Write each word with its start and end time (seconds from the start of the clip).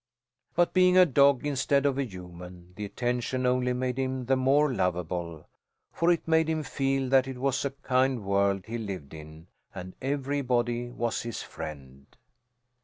But 0.55 0.73
being 0.73 0.97
a 0.97 1.05
dog 1.05 1.45
instead 1.45 1.85
of 1.85 1.99
a 1.99 2.03
human, 2.03 2.73
the 2.75 2.85
attention 2.85 3.45
only 3.45 3.71
made 3.71 3.99
him 3.99 4.25
the 4.25 4.35
more 4.35 4.73
lovable, 4.73 5.45
for 5.93 6.11
it 6.11 6.27
made 6.27 6.49
him 6.49 6.63
feel 6.63 7.07
that 7.09 7.27
it 7.27 7.37
was 7.37 7.63
a 7.65 7.69
kind 7.69 8.23
world 8.23 8.65
he 8.65 8.79
lived 8.79 9.13
in 9.13 9.45
and 9.75 9.93
everybody 10.01 10.89
was 10.89 11.21
his 11.21 11.43
friend. 11.43 12.07